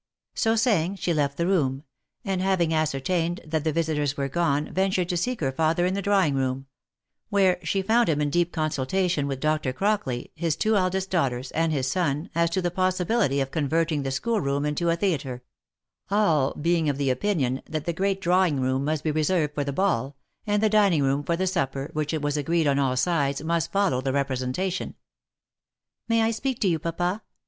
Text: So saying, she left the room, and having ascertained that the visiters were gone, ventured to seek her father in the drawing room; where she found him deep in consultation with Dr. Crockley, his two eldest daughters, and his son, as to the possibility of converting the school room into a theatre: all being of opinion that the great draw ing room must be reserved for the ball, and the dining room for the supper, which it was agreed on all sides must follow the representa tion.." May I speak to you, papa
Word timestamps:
So 0.33 0.55
saying, 0.55 0.95
she 0.95 1.13
left 1.13 1.37
the 1.37 1.45
room, 1.45 1.83
and 2.25 2.41
having 2.41 2.73
ascertained 2.73 3.39
that 3.45 3.63
the 3.63 3.71
visiters 3.71 4.17
were 4.17 4.27
gone, 4.29 4.73
ventured 4.73 5.09
to 5.09 5.15
seek 5.15 5.41
her 5.41 5.51
father 5.51 5.85
in 5.85 5.93
the 5.93 6.01
drawing 6.01 6.33
room; 6.33 6.65
where 7.29 7.59
she 7.63 7.83
found 7.83 8.09
him 8.09 8.17
deep 8.31 8.47
in 8.47 8.51
consultation 8.51 9.27
with 9.27 9.39
Dr. 9.39 9.71
Crockley, 9.71 10.31
his 10.33 10.55
two 10.55 10.75
eldest 10.75 11.11
daughters, 11.11 11.51
and 11.51 11.71
his 11.71 11.85
son, 11.87 12.31
as 12.33 12.49
to 12.49 12.63
the 12.63 12.71
possibility 12.71 13.41
of 13.41 13.51
converting 13.51 14.01
the 14.01 14.09
school 14.09 14.41
room 14.41 14.65
into 14.65 14.89
a 14.89 14.95
theatre: 14.95 15.43
all 16.09 16.55
being 16.55 16.89
of 16.89 16.99
opinion 16.99 17.61
that 17.67 17.85
the 17.85 17.93
great 17.93 18.19
draw 18.19 18.45
ing 18.47 18.59
room 18.59 18.83
must 18.83 19.03
be 19.03 19.11
reserved 19.11 19.53
for 19.53 19.63
the 19.63 19.71
ball, 19.71 20.17
and 20.47 20.63
the 20.63 20.67
dining 20.69 21.03
room 21.03 21.21
for 21.23 21.37
the 21.37 21.45
supper, 21.45 21.91
which 21.93 22.11
it 22.11 22.23
was 22.23 22.37
agreed 22.37 22.65
on 22.65 22.79
all 22.79 22.97
sides 22.97 23.43
must 23.43 23.71
follow 23.71 24.01
the 24.01 24.09
representa 24.11 24.71
tion.." 24.71 24.95
May 26.09 26.23
I 26.23 26.31
speak 26.31 26.57
to 26.61 26.67
you, 26.67 26.79
papa 26.79 27.21